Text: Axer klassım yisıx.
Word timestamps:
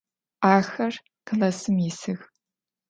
Axer 0.51 0.93
klassım 1.27 1.77
yisıx. 1.85 2.21